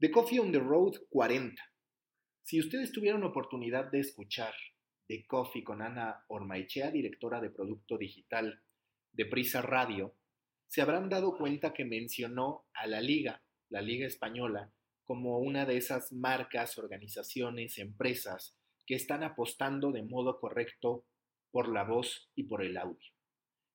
The 0.00 0.12
Coffee 0.12 0.38
on 0.38 0.52
the 0.52 0.60
Road 0.60 0.92
40. 1.10 1.60
Si 2.44 2.60
ustedes 2.60 2.92
tuvieron 2.92 3.24
oportunidad 3.24 3.90
de 3.90 3.98
escuchar 3.98 4.54
The 5.08 5.26
Coffee 5.26 5.64
con 5.64 5.82
Ana 5.82 6.24
Ormaichea, 6.28 6.92
directora 6.92 7.40
de 7.40 7.50
Producto 7.50 7.98
Digital 7.98 8.62
de 9.10 9.26
Prisa 9.26 9.60
Radio, 9.60 10.14
se 10.68 10.82
habrán 10.82 11.08
dado 11.08 11.36
cuenta 11.36 11.74
que 11.74 11.84
mencionó 11.84 12.68
a 12.74 12.86
la 12.86 13.00
Liga, 13.00 13.42
la 13.70 13.82
Liga 13.82 14.06
Española, 14.06 14.72
como 15.04 15.40
una 15.40 15.66
de 15.66 15.78
esas 15.78 16.12
marcas, 16.12 16.78
organizaciones, 16.78 17.78
empresas 17.78 18.56
que 18.86 18.94
están 18.94 19.24
apostando 19.24 19.90
de 19.90 20.04
modo 20.04 20.38
correcto 20.38 21.06
por 21.50 21.68
la 21.68 21.82
voz 21.82 22.30
y 22.36 22.44
por 22.44 22.62
el 22.62 22.76
audio. 22.76 23.10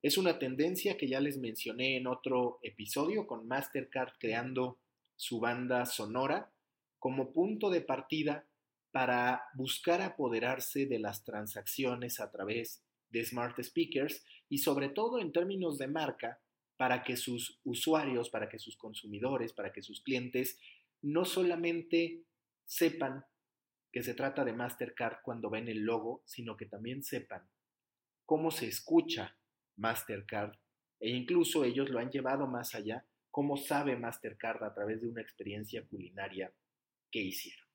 Es 0.02 0.18
una 0.18 0.40
tendencia 0.40 0.96
que 0.96 1.10
ya 1.10 1.20
les 1.20 1.38
mencioné 1.38 1.98
en 1.98 2.08
otro 2.08 2.60
episodio 2.62 3.28
con 3.28 3.46
Mastercard 3.46 4.14
creando 4.21 4.80
su 5.16 5.39
banda 5.39 5.86
sonora 5.86 6.52
como 7.00 7.34
punto 7.34 7.70
de 7.70 7.82
partida 7.82 8.47
para 8.92 9.43
buscar 9.55 10.01
apoderarse 10.01 10.86
de 10.86 11.00
las 11.00 11.24
transacciones 11.24 12.19
a 12.19 12.32
través 12.32 12.83
de 13.10 13.25
smart 13.25 13.60
speakers 13.61 14.24
y 14.50 14.60
sobre 14.60 14.89
todo 14.89 15.19
en 15.19 15.32
términos 15.32 15.78
de 15.78 15.88
marca 15.88 16.39
para 16.78 17.04
que 17.04 17.18
sus 17.18 17.60
usuarios, 17.64 18.29
para 18.29 18.50
que 18.50 18.60
sus 18.60 18.78
consumidores, 18.78 19.54
para 19.54 19.71
que 19.71 19.82
sus 19.82 20.02
clientes 20.02 20.60
no 21.02 21.25
solamente 21.25 22.24
sepan 22.66 23.25
que 23.91 24.04
se 24.04 24.16
trata 24.16 24.43
de 24.43 24.54
Mastercard 24.54 25.18
cuando 25.24 25.50
ven 25.50 25.68
el 25.68 25.82
logo, 25.82 26.24
sino 26.25 26.57
que 26.57 26.66
también 26.66 27.04
sepan 27.04 27.47
cómo 28.25 28.50
se 28.50 28.68
escucha 28.68 29.38
Mastercard 29.75 30.55
e 31.00 31.10
incluso 31.10 31.64
ellos 31.64 31.89
lo 31.89 32.00
han 32.00 32.09
llevado 32.09 32.47
más 32.47 32.75
allá 32.75 33.05
cómo 33.33 33.58
sabe 33.58 33.97
Mastercard 33.97 34.64
a 34.64 34.75
través 34.75 35.02
de 35.02 35.08
una 35.08 35.23
experiencia 35.23 35.83
culinaria 35.88 36.53
que 37.09 37.19
hicieron. 37.19 37.66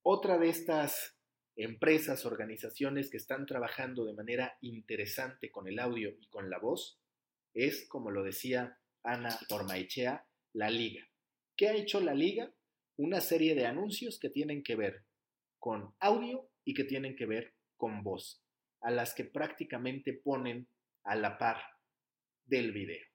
Otra 0.00 0.38
de 0.38 0.48
estas 0.48 1.18
empresas, 1.54 2.24
organizaciones 2.24 3.10
que 3.10 3.18
están 3.18 3.44
trabajando 3.44 4.06
de 4.06 4.14
manera 4.14 4.56
interesante 4.62 5.50
con 5.50 5.68
el 5.68 5.78
audio 5.78 6.16
y 6.18 6.28
con 6.28 6.48
la 6.48 6.58
voz 6.58 6.98
es, 7.52 7.86
como 7.86 8.10
lo 8.10 8.22
decía 8.22 8.78
Ana 9.02 9.38
Ormaechea, 9.50 10.26
la 10.54 10.70
Liga. 10.70 11.06
¿Qué 11.54 11.68
ha 11.68 11.74
hecho 11.74 12.00
la 12.00 12.14
Liga? 12.14 12.50
Una 12.96 13.20
serie 13.20 13.54
de 13.54 13.66
anuncios 13.66 14.18
que 14.18 14.30
tienen 14.30 14.62
que 14.62 14.76
ver 14.76 15.04
con 15.58 15.94
audio 16.00 16.48
y 16.64 16.72
que 16.72 16.84
tienen 16.84 17.16
que 17.16 17.26
ver 17.26 17.52
con 17.76 18.02
voz, 18.02 18.42
a 18.80 18.90
las 18.90 19.12
que 19.12 19.24
prácticamente 19.24 20.14
ponen 20.14 20.68
a 21.04 21.16
la 21.16 21.36
par 21.36 21.62
del 22.46 22.72
video. 22.72 23.11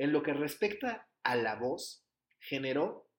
En 0.00 0.12
lo 0.12 0.22
que 0.22 0.32
respecta 0.32 1.06
a 1.24 1.36
la 1.36 1.56
voz, 1.56 2.06
generó 2.38 3.10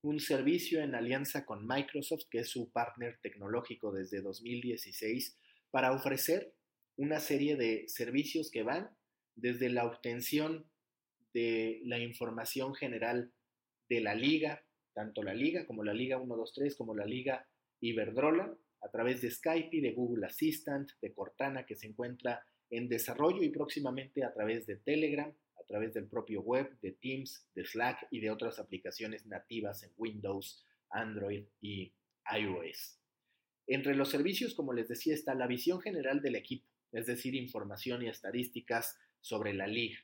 un 0.00 0.18
servicio 0.18 0.80
en 0.80 0.94
alianza 0.94 1.44
con 1.44 1.66
Microsoft, 1.66 2.22
que 2.30 2.38
es 2.38 2.48
su 2.48 2.72
partner 2.72 3.18
tecnológico 3.20 3.92
desde 3.92 4.22
2016, 4.22 5.36
para 5.70 5.92
ofrecer 5.92 6.54
una 6.96 7.20
serie 7.20 7.56
de 7.56 7.84
servicios 7.88 8.50
que 8.50 8.62
van 8.62 8.96
desde 9.34 9.68
la 9.68 9.84
obtención 9.84 10.64
de 11.34 11.82
la 11.84 11.98
información 11.98 12.74
general 12.74 13.30
de 13.90 14.00
la 14.00 14.14
liga, 14.14 14.64
tanto 14.94 15.22
la 15.22 15.34
liga 15.34 15.66
como 15.66 15.84
la 15.84 15.92
liga 15.92 16.16
123 16.16 16.76
como 16.76 16.94
la 16.94 17.04
liga 17.04 17.46
Iberdrola, 17.80 18.56
a 18.80 18.90
través 18.90 19.20
de 19.20 19.30
Skype 19.30 19.82
de 19.82 19.92
Google 19.92 20.24
Assistant, 20.24 20.88
de 21.02 21.12
Cortana, 21.12 21.66
que 21.66 21.76
se 21.76 21.88
encuentra 21.88 22.42
en 22.70 22.88
desarrollo 22.88 23.42
y 23.42 23.50
próximamente 23.50 24.24
a 24.24 24.32
través 24.32 24.64
de 24.64 24.78
Telegram, 24.78 25.30
través 25.66 25.94
del 25.94 26.08
propio 26.08 26.42
web, 26.42 26.78
de 26.80 26.92
Teams, 26.92 27.46
de 27.54 27.64
Slack 27.64 28.08
y 28.10 28.20
de 28.20 28.30
otras 28.30 28.58
aplicaciones 28.58 29.26
nativas 29.26 29.82
en 29.82 29.92
Windows, 29.96 30.64
Android 30.90 31.44
y 31.60 31.92
iOS. 32.32 32.98
Entre 33.66 33.94
los 33.94 34.10
servicios, 34.10 34.54
como 34.54 34.72
les 34.72 34.88
decía, 34.88 35.14
está 35.14 35.34
la 35.34 35.46
visión 35.46 35.80
general 35.80 36.22
del 36.22 36.36
equipo, 36.36 36.68
es 36.92 37.06
decir, 37.06 37.34
información 37.34 38.02
y 38.02 38.08
estadísticas 38.08 38.96
sobre 39.20 39.54
la 39.54 39.66
liga. 39.66 39.98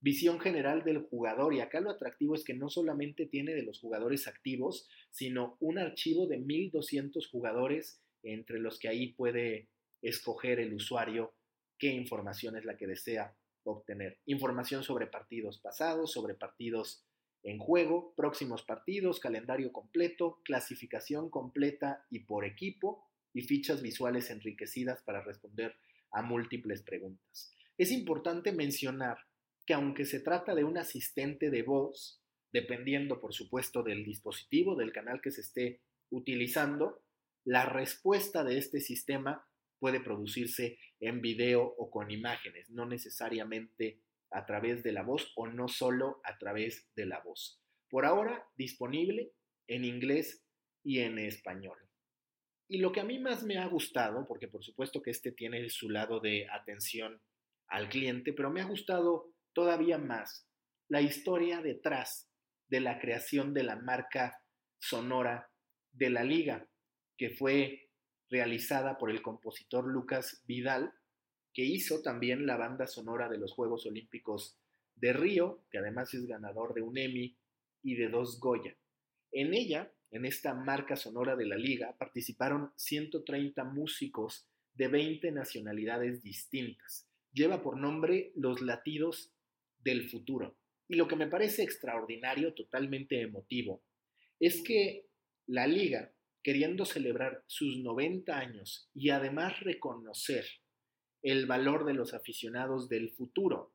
Visión 0.00 0.40
general 0.40 0.84
del 0.84 0.98
jugador, 0.98 1.54
y 1.54 1.60
acá 1.60 1.80
lo 1.80 1.90
atractivo 1.90 2.34
es 2.34 2.44
que 2.44 2.54
no 2.54 2.68
solamente 2.68 3.26
tiene 3.26 3.54
de 3.54 3.62
los 3.62 3.80
jugadores 3.80 4.26
activos, 4.26 4.88
sino 5.10 5.56
un 5.60 5.78
archivo 5.78 6.26
de 6.26 6.38
1200 6.38 7.26
jugadores 7.28 8.02
entre 8.22 8.58
los 8.58 8.78
que 8.78 8.88
ahí 8.88 9.12
puede 9.12 9.68
escoger 10.02 10.60
el 10.60 10.74
usuario 10.74 11.34
qué 11.78 11.88
información 11.88 12.56
es 12.56 12.64
la 12.64 12.76
que 12.76 12.86
desea 12.86 13.34
obtener 13.70 14.18
información 14.26 14.82
sobre 14.82 15.06
partidos 15.06 15.58
pasados, 15.58 16.12
sobre 16.12 16.34
partidos 16.34 17.04
en 17.42 17.58
juego, 17.58 18.14
próximos 18.16 18.62
partidos, 18.62 19.20
calendario 19.20 19.72
completo, 19.72 20.40
clasificación 20.44 21.30
completa 21.30 22.06
y 22.10 22.20
por 22.20 22.44
equipo 22.44 23.06
y 23.34 23.42
fichas 23.42 23.82
visuales 23.82 24.30
enriquecidas 24.30 25.02
para 25.02 25.22
responder 25.22 25.76
a 26.10 26.22
múltiples 26.22 26.82
preguntas. 26.82 27.52
Es 27.76 27.90
importante 27.90 28.52
mencionar 28.52 29.18
que 29.66 29.74
aunque 29.74 30.04
se 30.04 30.20
trata 30.20 30.54
de 30.54 30.64
un 30.64 30.78
asistente 30.78 31.50
de 31.50 31.62
voz, 31.62 32.22
dependiendo 32.52 33.20
por 33.20 33.34
supuesto 33.34 33.82
del 33.82 34.04
dispositivo, 34.04 34.76
del 34.76 34.92
canal 34.92 35.20
que 35.20 35.30
se 35.30 35.40
esté 35.40 35.80
utilizando, 36.10 37.02
la 37.44 37.66
respuesta 37.66 38.44
de 38.44 38.58
este 38.58 38.80
sistema 38.80 39.46
puede 39.78 40.00
producirse 40.00 40.78
en 41.00 41.20
video 41.20 41.62
o 41.62 41.90
con 41.90 42.10
imágenes, 42.10 42.70
no 42.70 42.86
necesariamente 42.86 44.00
a 44.30 44.46
través 44.46 44.82
de 44.82 44.92
la 44.92 45.02
voz 45.02 45.32
o 45.36 45.46
no 45.46 45.68
solo 45.68 46.20
a 46.24 46.38
través 46.38 46.88
de 46.96 47.06
la 47.06 47.20
voz. 47.20 47.60
Por 47.88 48.04
ahora 48.04 48.44
disponible 48.56 49.32
en 49.68 49.84
inglés 49.84 50.44
y 50.82 51.00
en 51.00 51.18
español. 51.18 51.78
Y 52.68 52.78
lo 52.78 52.92
que 52.92 53.00
a 53.00 53.04
mí 53.04 53.18
más 53.18 53.44
me 53.44 53.58
ha 53.58 53.66
gustado, 53.66 54.26
porque 54.26 54.48
por 54.48 54.64
supuesto 54.64 55.02
que 55.02 55.10
este 55.10 55.32
tiene 55.32 55.68
su 55.68 55.90
lado 55.90 56.20
de 56.20 56.48
atención 56.50 57.20
al 57.68 57.88
cliente, 57.88 58.32
pero 58.32 58.50
me 58.50 58.60
ha 58.60 58.64
gustado 58.64 59.32
todavía 59.52 59.98
más 59.98 60.48
la 60.88 61.00
historia 61.00 61.60
detrás 61.60 62.30
de 62.68 62.80
la 62.80 62.98
creación 62.98 63.54
de 63.54 63.62
la 63.62 63.76
marca 63.76 64.40
sonora 64.78 65.50
de 65.92 66.10
la 66.10 66.24
liga, 66.24 66.68
que 67.16 67.30
fue 67.30 67.83
realizada 68.34 68.98
por 68.98 69.12
el 69.12 69.22
compositor 69.22 69.86
Lucas 69.86 70.42
Vidal, 70.44 70.92
que 71.52 71.62
hizo 71.62 72.02
también 72.02 72.46
la 72.46 72.56
banda 72.56 72.88
sonora 72.88 73.28
de 73.28 73.38
los 73.38 73.52
Juegos 73.52 73.86
Olímpicos 73.86 74.58
de 74.96 75.12
Río, 75.12 75.60
que 75.70 75.78
además 75.78 76.12
es 76.14 76.26
ganador 76.26 76.74
de 76.74 76.82
un 76.82 76.98
Emmy 76.98 77.36
y 77.84 77.94
de 77.94 78.08
dos 78.08 78.40
Goya. 78.40 78.76
En 79.30 79.54
ella, 79.54 79.92
en 80.10 80.24
esta 80.24 80.52
marca 80.52 80.96
sonora 80.96 81.36
de 81.36 81.46
la 81.46 81.54
liga, 81.54 81.94
participaron 81.96 82.72
130 82.74 83.62
músicos 83.62 84.48
de 84.74 84.88
20 84.88 85.30
nacionalidades 85.30 86.20
distintas. 86.20 87.06
Lleva 87.32 87.62
por 87.62 87.76
nombre 87.76 88.32
Los 88.34 88.62
Latidos 88.62 89.32
del 89.78 90.10
Futuro. 90.10 90.56
Y 90.88 90.96
lo 90.96 91.06
que 91.06 91.14
me 91.14 91.28
parece 91.28 91.62
extraordinario, 91.62 92.52
totalmente 92.52 93.20
emotivo, 93.20 93.84
es 94.40 94.60
que 94.64 95.06
la 95.46 95.68
liga 95.68 96.10
queriendo 96.44 96.84
celebrar 96.84 97.42
sus 97.46 97.78
90 97.78 98.38
años 98.38 98.90
y 98.94 99.08
además 99.08 99.58
reconocer 99.60 100.44
el 101.22 101.46
valor 101.46 101.86
de 101.86 101.94
los 101.94 102.12
aficionados 102.12 102.90
del 102.90 103.10
futuro, 103.12 103.72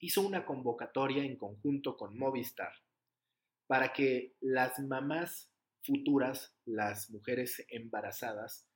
hizo 0.00 0.20
una 0.20 0.44
convocatoria 0.44 1.24
en 1.24 1.36
conjunto 1.36 1.96
con 1.96 2.18
Movistar 2.18 2.72
para 3.68 3.92
que 3.92 4.34
las 4.40 4.80
mamás 4.80 5.52
futuras, 5.82 6.56
las 6.64 7.10
mujeres 7.10 7.64
embarazadas, 7.68 8.66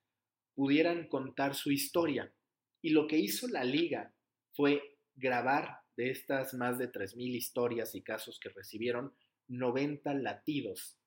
pudieran 0.54 1.08
contar 1.08 1.56
su 1.56 1.72
historia. 1.72 2.32
Y 2.80 2.90
lo 2.90 3.08
que 3.08 3.18
hizo 3.18 3.48
la 3.48 3.64
liga 3.64 4.14
fue 4.52 4.96
grabar 5.16 5.80
de 5.96 6.10
estas 6.10 6.54
más 6.54 6.78
de 6.78 6.92
3.000 6.92 7.34
historias 7.34 7.96
y 7.96 8.02
casos 8.02 8.38
que 8.38 8.50
recibieron 8.50 9.12
90 9.48 10.14
latidos 10.14 10.98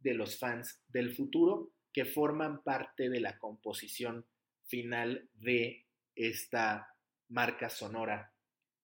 de 0.00 0.14
los 0.14 0.38
fans 0.38 0.82
del 0.88 1.14
futuro 1.14 1.72
que 1.92 2.04
forman 2.04 2.62
parte 2.62 3.08
de 3.08 3.20
la 3.20 3.38
composición 3.38 4.26
final 4.66 5.28
de 5.34 5.86
esta 6.14 6.94
marca 7.28 7.70
sonora 7.70 8.32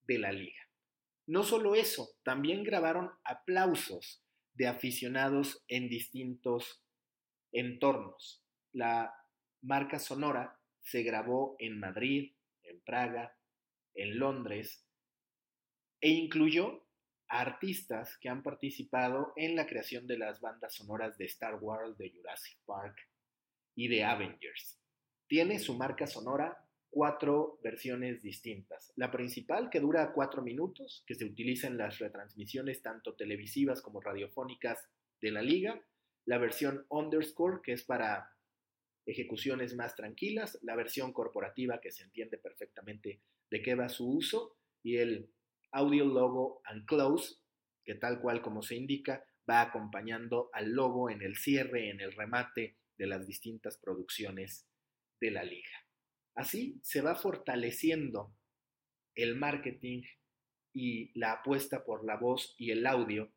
de 0.07 0.19
la 0.19 0.33
liga. 0.33 0.61
No 1.27 1.43
solo 1.43 1.75
eso, 1.75 2.11
también 2.23 2.65
grabaron 2.65 3.11
aplausos 3.25 4.23
de 4.55 4.67
aficionados 4.67 5.65
en 5.69 5.89
distintos 5.89 6.83
entornos. 7.53 8.43
La 8.73 9.15
marca 9.63 9.99
sonora 9.99 10.61
se 10.81 11.03
grabó 11.03 11.57
en 11.59 11.79
Madrid, 11.79 12.35
en 12.63 12.81
Praga, 12.81 13.37
en 13.95 14.19
Londres 14.19 14.85
e 16.01 16.11
incluyó 16.11 16.84
artistas 17.35 18.17
que 18.19 18.29
han 18.29 18.45
participado 18.45 19.33
en 19.37 19.57
la 19.57 19.67
creación 19.67 20.07
de 20.07 20.19
las 20.19 20.41
bandas 20.41 20.75
sonoras 20.75 21.19
de 21.19 21.25
Star 21.25 21.57
Wars, 21.57 21.99
de 21.99 22.11
Jurassic 22.11 22.59
Park 22.65 22.97
y 23.75 23.89
de 23.89 24.05
Avengers. 24.05 24.79
Tiene 25.27 25.59
su 25.59 25.75
marca 25.77 26.07
sonora 26.07 26.65
cuatro 26.91 27.59
versiones 27.61 28.23
distintas. 28.23 28.93
La 28.95 29.11
principal, 29.11 29.69
que 29.69 29.81
dura 29.81 30.13
cuatro 30.13 30.43
minutos, 30.43 31.03
que 31.09 31.17
se 31.17 31.25
utiliza 31.25 31.67
en 31.67 31.77
las 31.77 31.99
retransmisiones 31.99 32.83
tanto 32.83 33.17
televisivas 33.17 33.83
como 33.83 34.01
radiofónicas 34.01 34.89
de 35.21 35.33
la 35.33 35.43
liga, 35.43 35.83
la 36.27 36.39
versión 36.39 36.87
underscore, 36.89 37.63
que 37.65 37.73
es 37.73 37.83
para 37.83 38.31
ejecuciones 39.07 39.75
más 39.75 39.97
tranquilas, 39.97 40.57
la 40.63 40.77
versión 40.77 41.13
corporativa, 41.13 41.81
que 41.81 41.91
se 41.91 42.05
entiende 42.05 42.39
perfectamente 42.39 43.21
de 43.51 43.61
qué 43.61 43.75
va 43.75 43.89
su 43.89 44.09
uso, 44.09 44.57
y 44.85 44.99
el 44.99 45.29
audio 45.75 46.05
logo 46.05 46.63
and 46.65 46.87
close, 46.87 47.37
que 47.85 47.95
tal 47.97 48.21
cual 48.21 48.41
como 48.41 48.63
se 48.63 48.77
indica, 48.77 49.25
va 49.49 49.61
acompañando 49.61 50.49
al 50.53 50.71
logo 50.73 51.11
en 51.11 51.21
el 51.21 51.37
cierre, 51.37 51.91
en 51.91 52.01
el 52.01 52.13
remate 52.13 52.79
de 52.97 53.07
las 53.07 53.27
distintas 53.27 53.77
producciones 53.79 54.67
de 55.21 55.31
la 55.31 55.43
liga. 55.43 55.87
Así 56.35 56.81
se 56.83 57.01
va 57.01 57.15
fortaleciendo 57.15 58.35
el 59.15 59.37
marketing 59.37 60.03
y 60.73 61.17
la 61.19 61.33
apuesta 61.33 61.85
por 61.85 62.05
la 62.05 62.17
voz 62.17 62.55
y 62.59 62.71
el 62.71 62.87
audio 62.87 63.33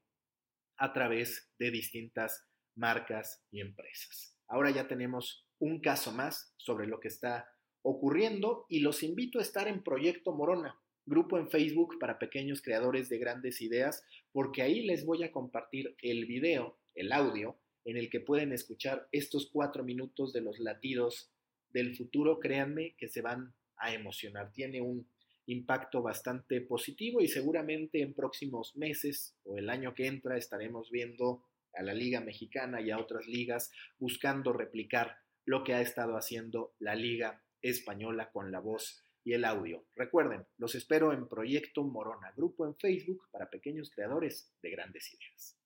a 0.78 0.94
través 0.94 1.52
de 1.60 1.72
distintas 1.72 2.48
marcas 2.76 3.44
y 3.52 3.62
empresas. 3.62 4.36
Ahora 4.48 4.72
ya 4.72 4.88
tenemos 4.88 5.48
un 5.60 5.82
caso 5.82 6.12
más 6.12 6.54
sobre 6.58 6.88
lo 6.88 7.00
que 7.00 7.08
está 7.08 7.50
ocurriendo 7.84 8.66
y 8.70 8.80
los 8.80 9.04
invito 9.04 9.40
a 9.40 9.42
estar 9.42 9.68
en 9.68 9.84
Proyecto 9.84 10.34
Morona, 10.34 10.80
grupo 11.08 11.40
en 11.40 11.50
Facebook 11.50 11.98
para 12.00 12.20
pequeños 12.20 12.62
creadores 12.62 13.10
de 13.10 13.18
grandes 13.18 13.62
ideas, 13.62 14.04
porque 14.32 14.62
ahí 14.62 14.86
les 14.86 15.06
voy 15.06 15.24
a 15.24 15.32
compartir 15.32 15.96
el 16.02 16.26
video, 16.26 16.78
el 16.94 17.12
audio, 17.12 17.58
en 17.86 17.98
el 17.98 18.10
que 18.10 18.20
pueden 18.20 18.52
escuchar 18.52 19.08
estos 19.14 19.50
cuatro 19.50 19.84
minutos 19.84 20.34
de 20.34 20.42
los 20.42 20.60
latidos 20.60 21.32
del 21.70 21.96
futuro. 21.96 22.40
Créanme 22.40 22.96
que 22.98 23.08
se 23.08 23.22
van 23.22 23.54
a 23.78 23.94
emocionar. 23.94 24.52
Tiene 24.52 24.82
un 24.82 25.08
impacto 25.46 26.02
bastante 26.02 26.60
positivo 26.60 27.22
y 27.22 27.30
seguramente 27.30 28.02
en 28.02 28.14
próximos 28.14 28.76
meses 28.76 29.38
o 29.46 29.58
el 29.58 29.70
año 29.70 29.96
que 29.96 30.08
entra 30.08 30.38
estaremos 30.38 30.92
viendo 30.92 31.46
a 31.74 31.84
la 31.84 31.94
Liga 31.94 32.20
Mexicana 32.20 32.82
y 32.82 32.92
a 32.92 33.00
otras 33.00 33.28
ligas 33.28 33.72
buscando 33.98 34.52
replicar 34.52 35.16
lo 35.46 35.64
que 35.64 35.74
ha 35.74 35.82
estado 35.82 36.18
haciendo 36.18 36.74
la 36.80 36.96
Liga 36.96 37.42
Española 37.62 38.30
con 38.32 38.52
la 38.52 38.60
voz 38.60 39.07
y 39.28 39.34
el 39.34 39.44
audio. 39.44 39.84
Recuerden, 39.94 40.48
los 40.58 40.74
espero 40.74 41.12
en 41.12 41.28
Proyecto 41.28 41.84
Morona, 41.84 42.32
grupo 42.38 42.66
en 42.66 42.78
Facebook 42.78 43.28
para 43.30 43.50
pequeños 43.50 43.92
creadores 43.94 44.56
de 44.62 44.72
grandes 44.72 45.14
ideas. 45.14 45.60